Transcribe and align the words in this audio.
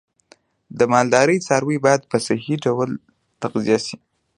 د 0.77 0.79
مالدارۍ 0.93 1.37
څاروی 1.47 1.77
باید 1.85 2.01
په 2.11 2.17
صحی 2.25 2.55
ډول 2.65 2.89
تغذیه 3.41 3.79
شي. 3.87 3.97